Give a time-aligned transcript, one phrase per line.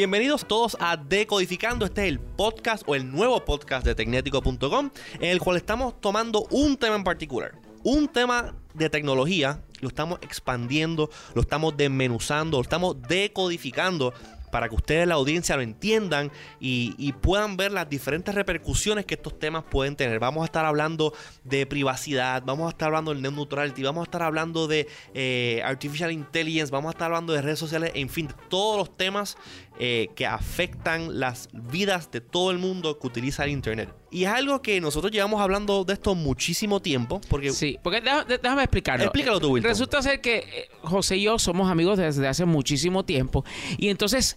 [0.00, 1.84] Bienvenidos todos a Decodificando.
[1.84, 6.46] Este es el podcast o el nuevo podcast de Tecnético.com en el cual estamos tomando
[6.50, 7.52] un tema en particular.
[7.82, 14.14] Un tema de tecnología, lo estamos expandiendo, lo estamos desmenuzando, lo estamos decodificando
[14.50, 19.38] para que ustedes, la audiencia, lo entiendan y, puedan ver las diferentes repercusiones que estos
[19.38, 20.18] temas pueden tener.
[20.20, 21.12] Vamos a estar hablando
[21.44, 25.60] de privacidad, vamos a estar hablando del net neutrality, vamos a estar hablando de eh,
[25.64, 29.36] artificial intelligence, vamos a estar hablando de redes sociales, en fin, todos los temas
[29.78, 33.99] eh, que afectan las vidas de todo el mundo que utiliza el Internet.
[34.10, 37.20] Y es algo que nosotros llevamos hablando de esto muchísimo tiempo.
[37.28, 39.04] Porque sí, porque déjame, explicarlo.
[39.04, 39.70] Explícalo tú, Wilton.
[39.70, 43.44] Resulta ser que eh, José y yo somos amigos desde hace muchísimo tiempo.
[43.78, 44.36] Y entonces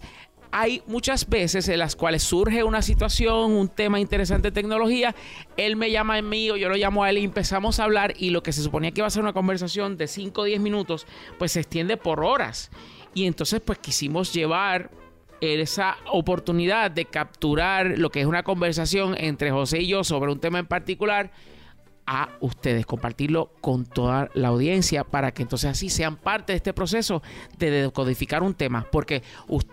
[0.56, 5.12] hay muchas veces en las cuales surge una situación, un tema interesante de tecnología,
[5.56, 8.14] él me llama a mí o yo lo llamo a él y empezamos a hablar
[8.16, 10.60] y lo que se suponía que iba a ser una conversación de 5 o 10
[10.60, 11.08] minutos,
[11.40, 12.70] pues se extiende por horas.
[13.14, 14.92] Y entonces pues quisimos llevar
[15.40, 20.40] esa oportunidad de capturar lo que es una conversación entre José y yo sobre un
[20.40, 21.32] tema en particular
[22.06, 26.74] a ustedes, compartirlo con toda la audiencia para que entonces así sean parte de este
[26.74, 27.22] proceso
[27.58, 29.22] de decodificar un tema, porque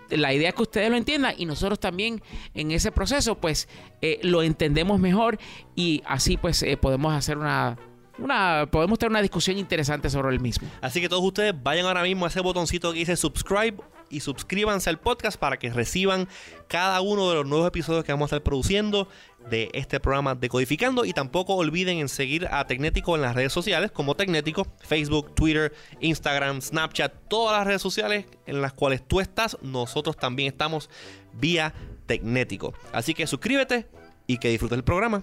[0.08, 2.22] la idea es que ustedes lo entiendan y nosotros también
[2.54, 3.68] en ese proceso pues
[4.00, 5.38] eh, lo entendemos mejor
[5.74, 7.76] y así pues eh, podemos hacer una
[8.18, 10.68] una, podemos tener una discusión interesante sobre el mismo.
[10.82, 13.76] Así que todos ustedes vayan ahora mismo a ese botoncito que dice subscribe
[14.12, 16.28] y suscríbanse al podcast para que reciban
[16.68, 19.08] cada uno de los nuevos episodios que vamos a estar produciendo
[19.50, 21.04] de este programa Decodificando.
[21.04, 25.72] Y tampoco olviden en seguir a Tecnético en las redes sociales como Tecnético, Facebook, Twitter,
[26.00, 30.90] Instagram, Snapchat, todas las redes sociales en las cuales tú estás, nosotros también estamos
[31.32, 31.74] vía
[32.06, 32.74] Tecnético.
[32.92, 33.88] Así que suscríbete
[34.26, 35.22] y que disfrutes el programa.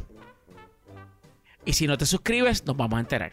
[1.66, 3.32] Y si no te suscribes, nos vamos a enterar.